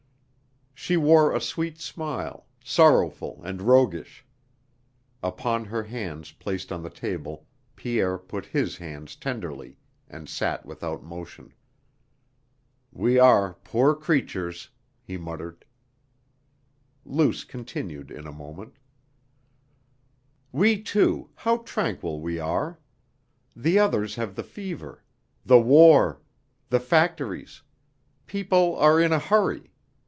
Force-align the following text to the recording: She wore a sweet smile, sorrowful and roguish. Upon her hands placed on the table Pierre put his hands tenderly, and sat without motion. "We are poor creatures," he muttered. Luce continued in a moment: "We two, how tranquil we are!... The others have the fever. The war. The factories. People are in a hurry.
She 0.73 0.97
wore 0.97 1.31
a 1.31 1.39
sweet 1.39 1.79
smile, 1.79 2.47
sorrowful 2.63 3.39
and 3.43 3.61
roguish. 3.61 4.25
Upon 5.21 5.65
her 5.65 5.83
hands 5.83 6.31
placed 6.31 6.71
on 6.71 6.81
the 6.81 6.89
table 6.89 7.45
Pierre 7.75 8.17
put 8.17 8.47
his 8.47 8.77
hands 8.77 9.15
tenderly, 9.15 9.77
and 10.09 10.27
sat 10.27 10.65
without 10.65 11.03
motion. 11.03 11.53
"We 12.91 13.19
are 13.19 13.53
poor 13.63 13.93
creatures," 13.93 14.69
he 15.03 15.17
muttered. 15.19 15.65
Luce 17.05 17.43
continued 17.43 18.09
in 18.09 18.25
a 18.25 18.31
moment: 18.33 18.73
"We 20.51 20.81
two, 20.81 21.29
how 21.35 21.57
tranquil 21.57 22.19
we 22.19 22.39
are!... 22.39 22.79
The 23.55 23.77
others 23.77 24.15
have 24.15 24.33
the 24.33 24.43
fever. 24.43 25.03
The 25.45 25.59
war. 25.59 26.21
The 26.69 26.79
factories. 26.79 27.61
People 28.25 28.75
are 28.77 28.99
in 28.99 29.13
a 29.13 29.19
hurry. 29.19 29.67